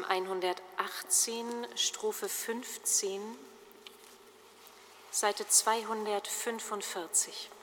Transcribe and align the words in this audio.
Psalm 0.00 0.04
118, 0.08 1.66
Strophe 1.74 2.28
15, 2.28 3.20
Seite 5.10 5.46
245. 6.22 7.59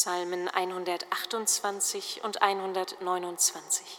Psalmen 0.00 0.48
128 0.48 2.24
und 2.24 2.40
129. 2.40 3.89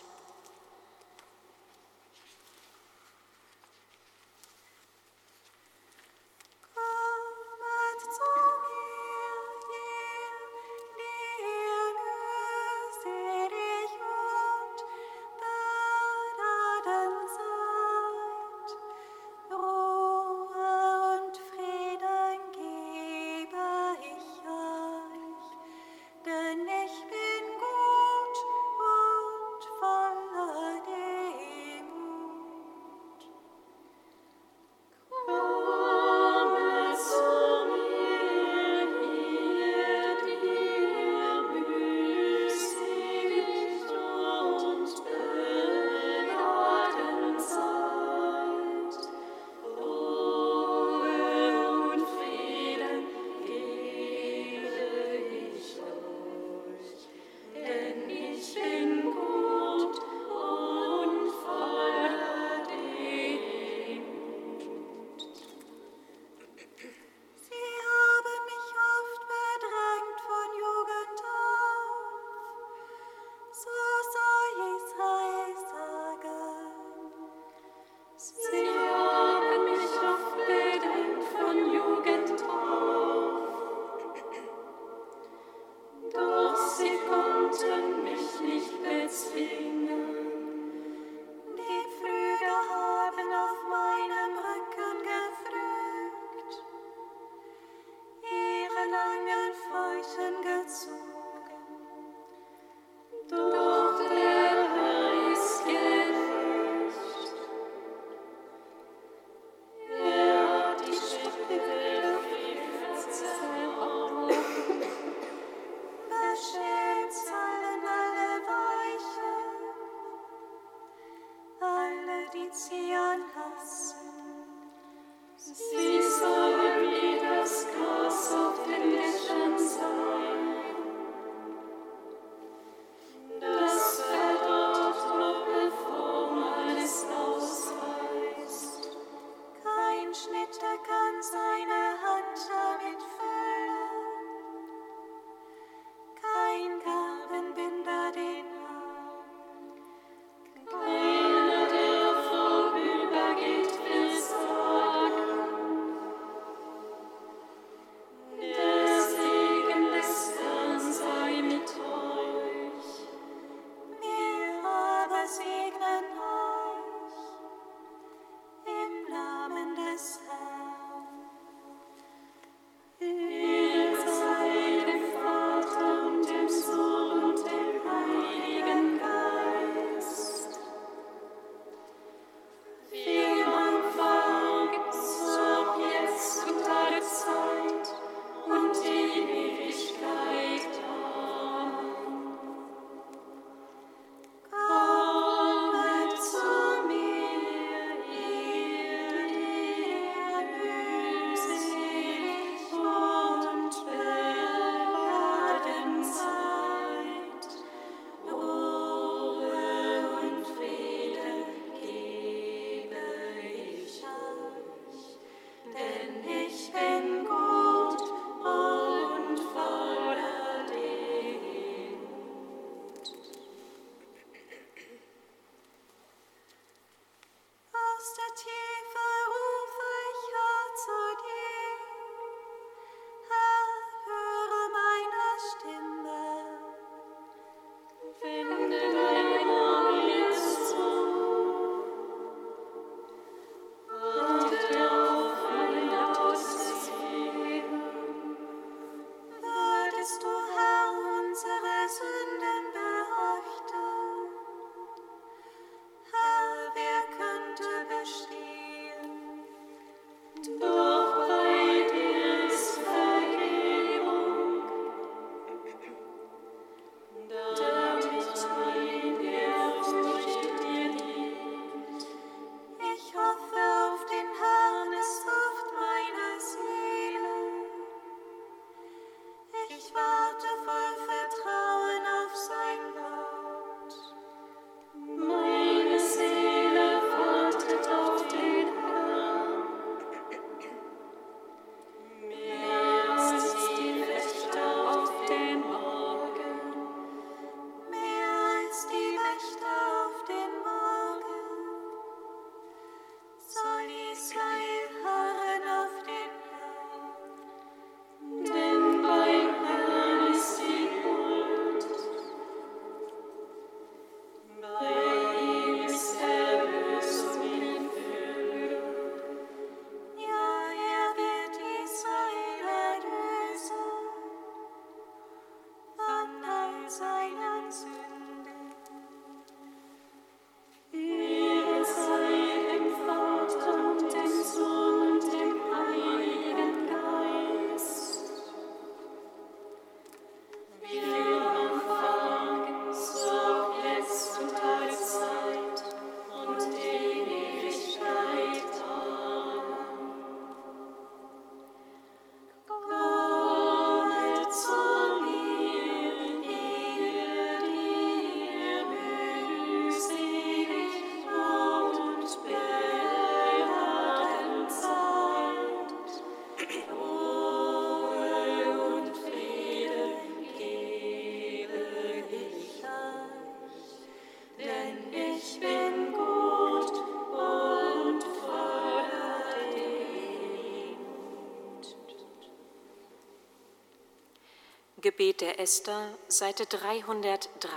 Gebet 385.22 385.42
der 385.42 385.60
Esther, 385.60 386.18
Seite 386.30 386.66
303. 386.66 387.70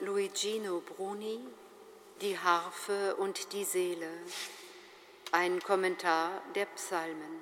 Luigino 0.00 0.80
Bruni, 0.80 1.40
Die 2.20 2.38
Harfe 2.38 3.16
und 3.16 3.52
die 3.52 3.64
Seele, 3.64 4.08
ein 5.32 5.60
Kommentar 5.60 6.40
der 6.54 6.66
Psalmen. 6.66 7.40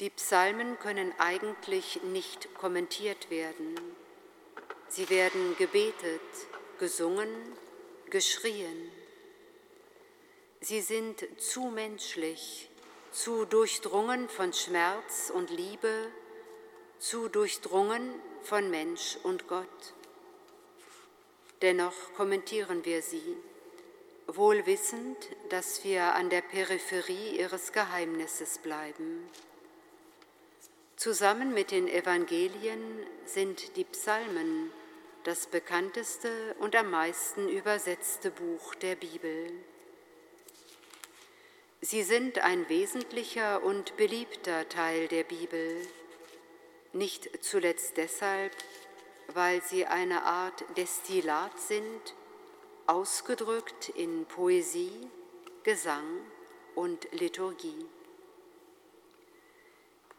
Die 0.00 0.08
Psalmen 0.08 0.78
können 0.78 1.12
eigentlich 1.18 2.02
nicht 2.02 2.54
kommentiert 2.54 3.28
werden. 3.28 3.74
Sie 4.88 5.10
werden 5.10 5.54
gebetet, 5.58 6.22
gesungen, 6.78 7.28
geschrien. 8.08 8.90
Sie 10.62 10.80
sind 10.80 11.26
zu 11.38 11.64
menschlich, 11.64 12.70
zu 13.12 13.44
durchdrungen 13.44 14.30
von 14.30 14.54
Schmerz 14.54 15.30
und 15.34 15.50
Liebe, 15.50 16.10
zu 17.00 17.28
durchdrungen 17.28 18.14
von 18.42 18.70
Mensch 18.70 19.16
und 19.22 19.48
Gott. 19.48 19.94
Dennoch 21.62 21.94
kommentieren 22.14 22.84
wir 22.84 23.00
sie, 23.00 23.36
wohl 24.26 24.66
wissend, 24.66 25.16
dass 25.48 25.82
wir 25.82 26.14
an 26.14 26.28
der 26.28 26.42
Peripherie 26.42 27.38
ihres 27.38 27.72
Geheimnisses 27.72 28.58
bleiben. 28.58 29.26
Zusammen 30.96 31.54
mit 31.54 31.70
den 31.70 31.88
Evangelien 31.88 32.82
sind 33.24 33.76
die 33.76 33.84
Psalmen 33.84 34.70
das 35.24 35.46
bekannteste 35.46 36.54
und 36.60 36.76
am 36.76 36.90
meisten 36.90 37.48
übersetzte 37.48 38.30
Buch 38.30 38.74
der 38.74 38.94
Bibel. 38.96 39.50
Sie 41.80 42.02
sind 42.02 42.40
ein 42.40 42.68
wesentlicher 42.68 43.62
und 43.62 43.96
beliebter 43.96 44.68
Teil 44.68 45.08
der 45.08 45.24
Bibel 45.24 45.86
nicht 46.92 47.44
zuletzt 47.44 47.96
deshalb, 47.96 48.52
weil 49.28 49.62
sie 49.62 49.86
eine 49.86 50.22
Art 50.24 50.64
Destillat 50.76 51.58
sind, 51.60 52.14
ausgedrückt 52.86 53.90
in 53.90 54.26
Poesie, 54.26 55.08
Gesang 55.62 56.20
und 56.74 57.06
Liturgie. 57.12 57.86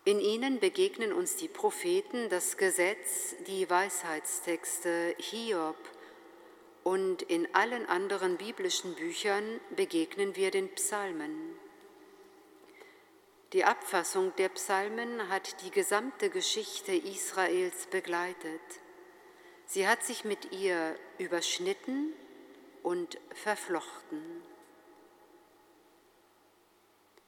In 0.03 0.19
ihnen 0.19 0.59
begegnen 0.59 1.13
uns 1.13 1.35
die 1.35 1.47
Propheten, 1.47 2.29
das 2.29 2.57
Gesetz, 2.57 3.35
die 3.45 3.69
Weisheitstexte, 3.69 5.15
Hiob 5.17 5.77
und 6.83 7.21
in 7.21 7.47
allen 7.53 7.85
anderen 7.85 8.37
biblischen 8.37 8.95
Büchern 8.95 9.59
begegnen 9.75 10.35
wir 10.35 10.49
den 10.49 10.69
Psalmen. 10.69 11.35
Die 13.53 13.65
Abfassung 13.65 14.33
der 14.37 14.47
Psalmen 14.47 15.27
hat 15.27 15.61
die 15.61 15.71
gesamte 15.71 16.29
Geschichte 16.29 16.93
Israels 16.93 17.87
begleitet. 17.87 18.61
Sie 19.65 19.85
hat 19.89 20.03
sich 20.05 20.23
mit 20.23 20.53
ihr 20.53 20.95
überschnitten 21.17 22.13
und 22.81 23.19
verflochten. 23.33 24.21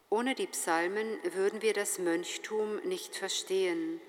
Ohne 0.10 0.34
die 0.34 0.48
Psalmen 0.48 1.20
würden 1.34 1.62
wir 1.62 1.74
das 1.74 2.00
Mönchtum 2.00 2.78
nicht 2.86 3.18
verstehen, 3.18 4.00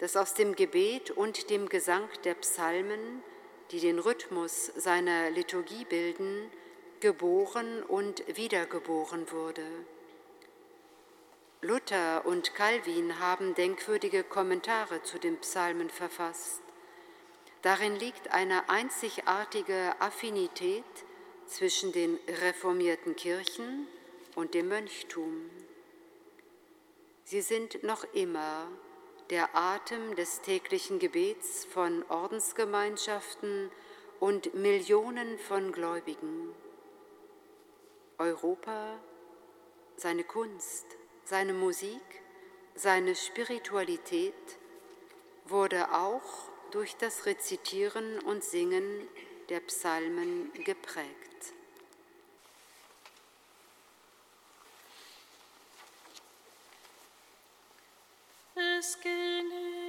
das 0.00 0.16
aus 0.16 0.34
dem 0.34 0.56
Gebet 0.56 1.12
und 1.12 1.48
dem 1.48 1.68
Gesang 1.68 2.08
der 2.24 2.34
Psalmen, 2.34 3.22
die 3.70 3.78
den 3.78 4.00
Rhythmus 4.00 4.66
seiner 4.74 5.30
Liturgie 5.30 5.84
bilden, 5.84 6.50
geboren 6.98 7.84
und 7.84 8.24
wiedergeboren 8.36 9.30
wurde. 9.30 9.64
Luther 11.64 12.26
und 12.26 12.56
Calvin 12.56 13.20
haben 13.20 13.54
denkwürdige 13.54 14.24
Kommentare 14.24 15.04
zu 15.04 15.20
den 15.20 15.38
Psalmen 15.38 15.90
verfasst. 15.90 16.60
Darin 17.62 17.94
liegt 17.94 18.32
eine 18.32 18.68
einzigartige 18.68 19.94
Affinität 20.00 20.84
zwischen 21.46 21.92
den 21.92 22.18
reformierten 22.42 23.14
Kirchen 23.14 23.86
und 24.34 24.54
dem 24.54 24.66
Mönchtum. 24.66 25.48
Sie 27.22 27.42
sind 27.42 27.84
noch 27.84 28.02
immer 28.12 28.66
der 29.30 29.54
Atem 29.54 30.16
des 30.16 30.40
täglichen 30.40 30.98
Gebets 30.98 31.64
von 31.66 32.04
Ordensgemeinschaften 32.08 33.70
und 34.18 34.52
Millionen 34.54 35.38
von 35.38 35.70
Gläubigen. 35.70 36.52
Europa, 38.18 38.98
seine 39.96 40.24
Kunst, 40.24 40.96
seine 41.24 41.52
Musik, 41.52 42.22
seine 42.74 43.14
Spiritualität 43.14 44.34
wurde 45.46 45.92
auch 45.92 46.50
durch 46.70 46.96
das 46.96 47.26
Rezitieren 47.26 48.18
und 48.20 48.42
Singen 48.42 49.08
der 49.48 49.60
Psalmen 49.60 50.52
geprägt. 50.64 51.12
Es 58.54 58.98
genügt. 59.00 59.81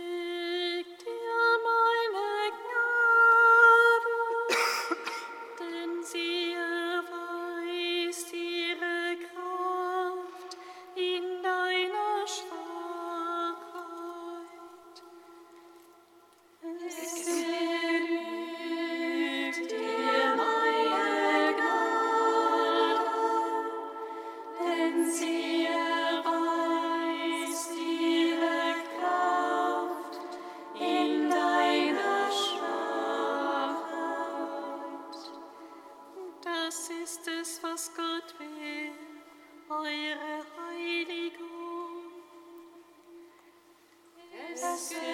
blessed. 44.73 45.12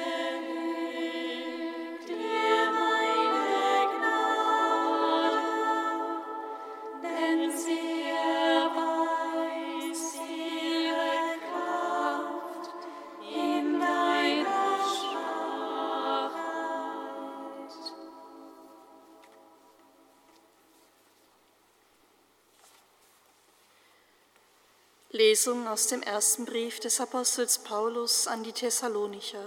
Lesung 25.29 25.67
aus 25.67 25.85
dem 25.85 26.01
ersten 26.01 26.45
Brief 26.45 26.79
des 26.79 26.99
Apostels 26.99 27.59
Paulus 27.59 28.25
an 28.25 28.41
die 28.41 28.51
Thessalonicher. 28.51 29.45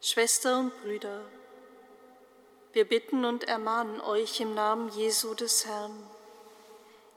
Schwestern 0.00 0.70
und 0.70 0.82
Brüder, 0.82 1.20
wir 2.72 2.88
bitten 2.88 3.26
und 3.26 3.44
ermahnen 3.44 4.00
euch 4.00 4.40
im 4.40 4.54
Namen 4.54 4.88
Jesu 4.88 5.34
des 5.34 5.66
Herrn. 5.66 5.92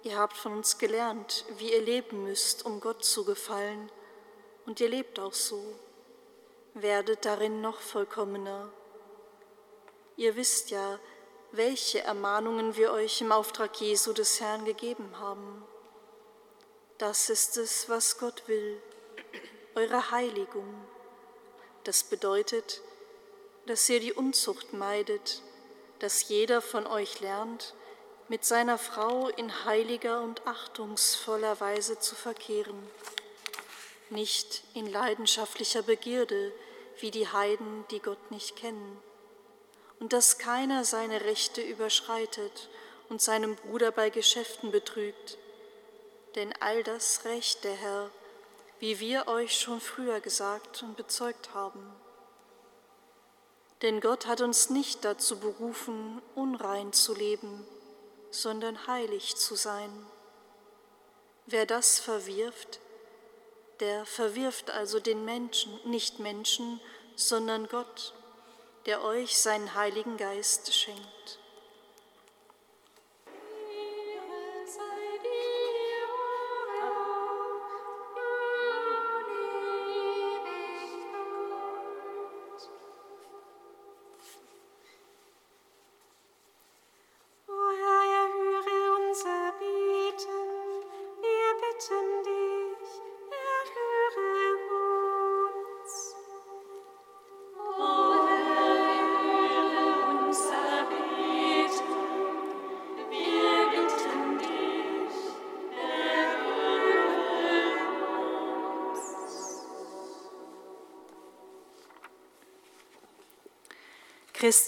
Ihr 0.04 0.18
habt 0.18 0.36
von 0.36 0.52
uns 0.52 0.78
gelernt, 0.78 1.46
wie 1.58 1.72
ihr 1.72 1.82
leben 1.82 2.26
müsst, 2.26 2.66
um 2.66 2.82
Gott 2.82 3.06
zu 3.06 3.24
gefallen, 3.24 3.90
und 4.66 4.82
ihr 4.82 4.90
lebt 4.90 5.22
auch 5.22 5.32
so. 5.32 5.64
Werdet 6.74 7.24
darin 7.24 7.62
noch 7.62 7.80
vollkommener. 7.80 8.74
Ihr 10.18 10.36
wisst 10.36 10.70
ja, 10.70 11.00
welche 11.54 12.02
Ermahnungen 12.02 12.76
wir 12.76 12.92
euch 12.92 13.22
im 13.22 13.32
Auftrag 13.32 13.80
Jesu 13.80 14.12
des 14.12 14.42
Herrn 14.42 14.66
gegeben 14.66 15.18
haben. 15.18 15.64
Das 17.00 17.30
ist 17.30 17.56
es, 17.56 17.88
was 17.88 18.18
Gott 18.18 18.44
will, 18.48 18.78
eure 19.74 20.12
Heiligung. 20.12 20.86
Das 21.86 22.04
bedeutet, 22.04 22.82
dass 23.68 23.88
ihr 23.88 24.02
die 24.02 24.12
Unzucht 24.12 24.74
meidet, 24.74 25.42
dass 26.00 26.28
jeder 26.28 26.62
von 26.62 26.86
euch 26.86 27.22
lernt, 27.22 27.74
mit 28.28 28.44
seiner 28.44 28.78
Frau 28.78 29.30
in 29.30 29.64
heiliger 29.64 30.20
und 30.20 30.46
achtungsvoller 30.46 31.62
Weise 31.62 32.00
zu 32.00 32.16
verkehren, 32.16 32.86
nicht 34.10 34.64
in 34.74 34.86
leidenschaftlicher 34.86 35.84
Begierde 35.84 36.52
wie 37.00 37.12
die 37.12 37.30
Heiden, 37.30 37.86
die 37.92 38.02
Gott 38.02 38.30
nicht 38.30 38.58
kennen, 38.58 39.02
und 40.02 40.12
dass 40.12 40.38
keiner 40.38 40.84
seine 40.84 41.22
Rechte 41.22 41.62
überschreitet 41.62 42.68
und 43.08 43.22
seinem 43.22 43.56
Bruder 43.56 43.92
bei 43.92 44.10
Geschäften 44.10 44.72
betrügt, 44.72 45.38
denn 46.40 46.54
all 46.62 46.84
das 46.84 47.26
rächt 47.26 47.66
der 47.66 47.76
Herr, 47.76 48.10
wie 48.80 49.02
wir 49.02 49.28
euch 49.28 49.60
schon 49.60 49.82
früher 49.82 50.22
gesagt 50.22 50.82
und 50.84 50.96
bezeugt 50.96 51.54
haben. 51.54 51.94
Denn 53.82 54.00
Gott 54.00 54.26
hat 54.26 54.40
uns 54.40 54.70
nicht 54.70 55.04
dazu 55.04 55.38
berufen, 55.38 56.22
unrein 56.36 56.94
zu 56.94 57.14
leben, 57.14 57.68
sondern 58.32 58.88
heilig 58.88 59.36
zu 59.36 59.56
sein. 59.56 59.92
Wer 61.46 61.66
das 61.66 62.00
verwirft, 62.00 62.80
der 63.82 64.06
verwirft 64.06 64.72
also 64.72 65.02
den 65.02 65.26
Menschen, 65.26 65.78
nicht 65.90 66.20
Menschen, 66.20 66.80
sondern 67.18 67.68
Gott, 67.68 68.14
der 68.86 69.04
euch 69.04 69.38
seinen 69.38 69.76
Heiligen 69.76 70.16
Geist 70.16 70.74
schenkt. 70.74 71.39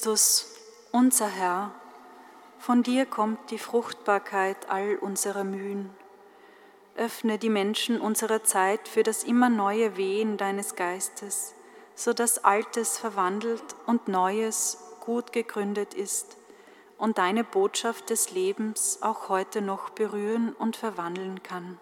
Christus, 0.01 0.47
unser 0.91 1.27
Herr, 1.27 1.69
von 2.57 2.81
dir 2.81 3.05
kommt 3.05 3.51
die 3.51 3.59
Fruchtbarkeit 3.59 4.67
all 4.67 4.95
unserer 4.95 5.43
Mühen. 5.43 5.91
Öffne 6.95 7.37
die 7.37 7.51
Menschen 7.51 8.01
unserer 8.01 8.43
Zeit 8.43 8.87
für 8.87 9.03
das 9.03 9.23
immer 9.23 9.49
neue 9.49 9.97
Wehen 9.97 10.37
deines 10.37 10.75
Geistes, 10.75 11.53
so 11.93 12.13
dass 12.13 12.43
Altes 12.43 12.97
verwandelt 12.97 13.61
und 13.85 14.07
Neues 14.07 14.79
gut 15.01 15.33
gegründet 15.33 15.93
ist 15.93 16.35
und 16.97 17.19
deine 17.19 17.43
Botschaft 17.43 18.09
des 18.09 18.31
Lebens 18.31 19.03
auch 19.03 19.29
heute 19.29 19.61
noch 19.61 19.91
berühren 19.91 20.53
und 20.53 20.77
verwandeln 20.77 21.43
kann. 21.43 21.77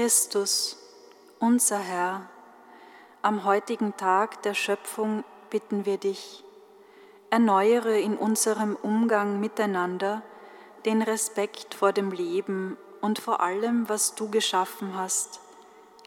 Christus, 0.00 0.78
unser 1.40 1.78
Herr, 1.78 2.22
am 3.20 3.44
heutigen 3.44 3.94
Tag 3.98 4.40
der 4.44 4.54
Schöpfung 4.54 5.24
bitten 5.50 5.84
wir 5.84 5.98
dich, 5.98 6.42
erneuere 7.28 8.00
in 8.00 8.16
unserem 8.16 8.76
Umgang 8.76 9.40
miteinander 9.40 10.22
den 10.86 11.02
Respekt 11.02 11.74
vor 11.74 11.92
dem 11.92 12.12
Leben 12.12 12.78
und 13.02 13.18
vor 13.18 13.40
allem, 13.42 13.90
was 13.90 14.14
du 14.14 14.30
geschaffen 14.30 14.96
hast. 14.96 15.40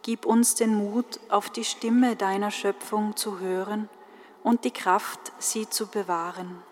Gib 0.02 0.26
uns 0.26 0.56
den 0.56 0.74
Mut, 0.74 1.20
auf 1.30 1.52
die 1.52 1.64
Stimme 1.64 2.16
deiner 2.16 2.50
Schöpfung 2.50 3.16
zu 3.16 3.38
hören 3.38 3.90
und 4.42 4.66
die 4.66 4.72
Kraft, 4.72 5.32
sie 5.38 5.70
zu 5.70 5.86
bewahren. 5.86 6.64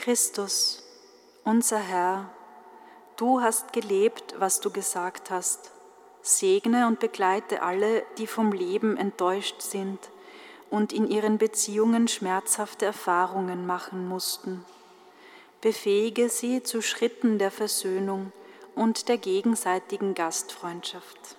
Christus, 0.00 0.82
unser 1.44 1.78
Herr, 1.78 2.30
du 3.16 3.42
hast 3.42 3.74
gelebt, 3.74 4.34
was 4.38 4.60
du 4.60 4.70
gesagt 4.70 5.30
hast. 5.30 5.72
Segne 6.22 6.86
und 6.86 7.00
begleite 7.00 7.60
alle, 7.60 8.02
die 8.16 8.26
vom 8.26 8.52
Leben 8.52 8.96
enttäuscht 8.96 9.60
sind 9.60 9.98
und 10.70 10.94
in 10.94 11.06
ihren 11.06 11.36
Beziehungen 11.36 12.08
schmerzhafte 12.08 12.86
Erfahrungen 12.86 13.66
machen 13.66 14.08
mussten. 14.08 14.64
Befähige 15.60 16.30
sie 16.30 16.62
zu 16.62 16.80
Schritten 16.80 17.38
der 17.38 17.50
Versöhnung 17.50 18.32
und 18.74 19.06
der 19.10 19.18
gegenseitigen 19.18 20.14
Gastfreundschaft. 20.14 21.36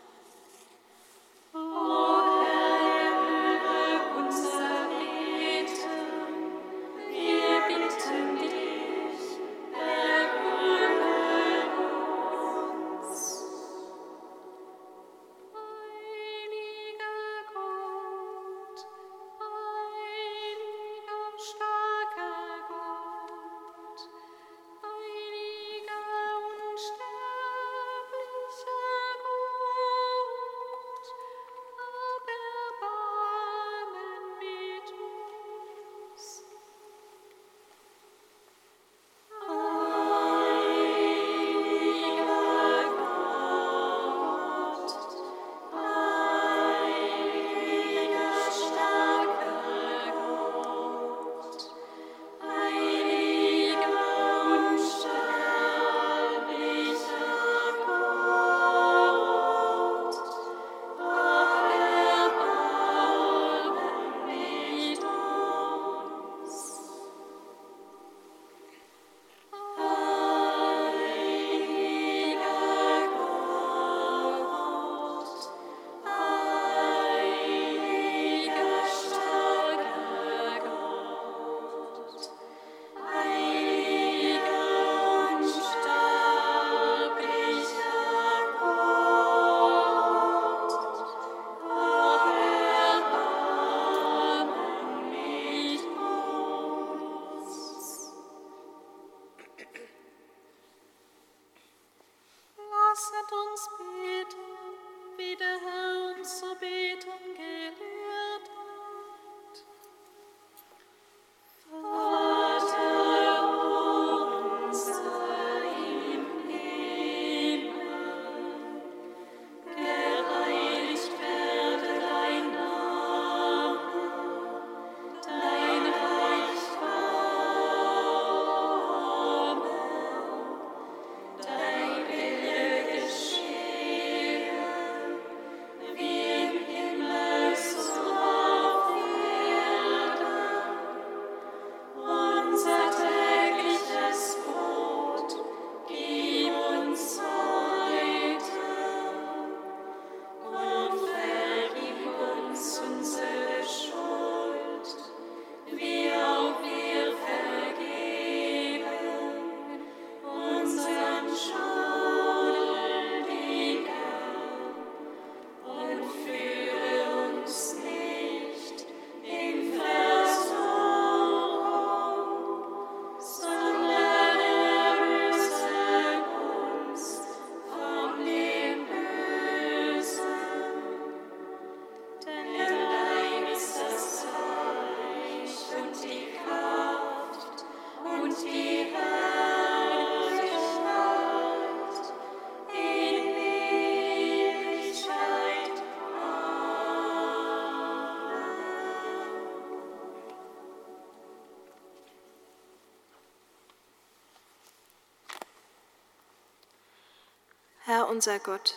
Unser 208.22 208.38
Gott, 208.38 208.76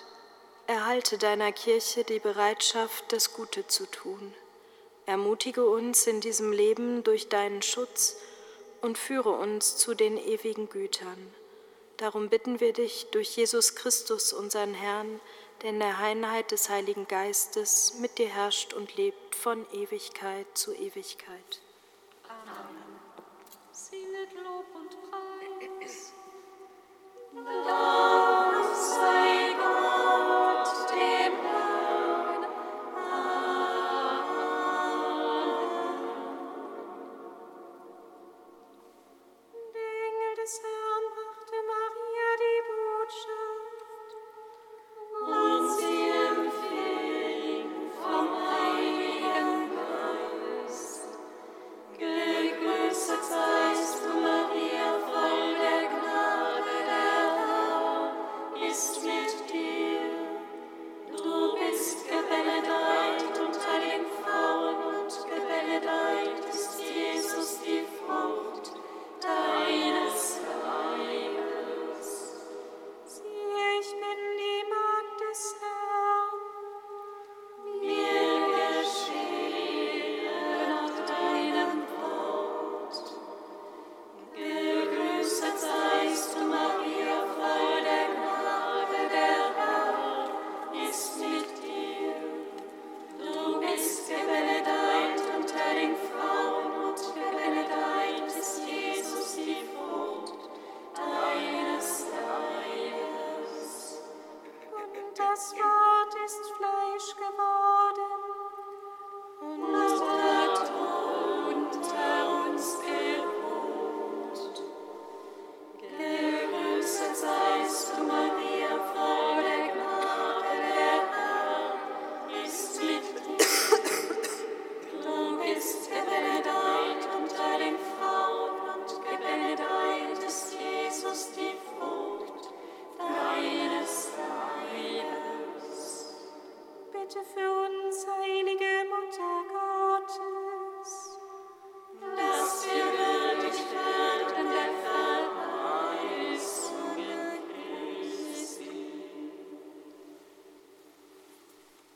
Erhalte 0.67 1.19
deiner 1.19 1.53
Kirche 1.53 2.03
die 2.03 2.19
Bereitschaft, 2.19 3.13
das 3.13 3.35
Gute 3.35 3.67
zu 3.67 3.85
tun. 3.85 4.33
Ermutige 5.05 5.69
uns 5.69 6.07
in 6.07 6.23
diesem 6.23 6.51
Leben 6.51 7.05
durch 7.05 7.29
deinen 7.29 7.61
Schutz 7.61 8.17
und 8.81 8.97
führe 8.97 9.33
uns 9.33 9.77
zu 9.77 9.93
den 9.93 10.17
ewigen 10.17 10.71
Gütern. 10.71 11.35
Darum 11.99 12.31
bitten 12.31 12.59
wir 12.59 12.73
dich 12.73 13.09
durch 13.11 13.37
Jesus 13.37 13.75
Christus, 13.75 14.33
unseren 14.33 14.73
Herrn, 14.73 15.21
der 15.61 15.69
in 15.69 15.79
der 15.79 15.99
Einheit 15.99 16.51
des 16.51 16.71
Heiligen 16.71 17.07
Geistes 17.07 17.97
mit 18.01 18.17
dir 18.17 18.31
herrscht 18.31 18.73
und 18.73 18.97
lebt 18.97 19.35
von 19.35 19.67
Ewigkeit 19.75 20.47
zu 20.55 20.73
Ewigkeit. 20.73 21.61
Amen. 22.31 22.99
Singet 23.73 24.33
Lob 24.43 24.65
und 24.75 24.89
Preis. 25.11 26.15